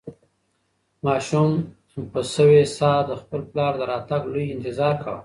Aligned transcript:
ماشوم 1.05 1.51
په 2.11 2.19
سوې 2.35 2.63
ساه 2.77 2.99
د 3.09 3.11
خپل 3.21 3.41
پلار 3.51 3.73
د 3.77 3.81
راتګ 3.91 4.21
لوی 4.33 4.45
انتظار 4.55 4.95
کاوه. 5.03 5.19